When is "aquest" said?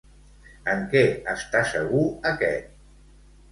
2.33-2.75